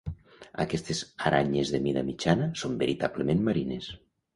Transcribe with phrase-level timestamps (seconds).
[0.65, 1.01] Aquestes
[1.33, 3.97] aranyes de mida mitjana són veritablement marines.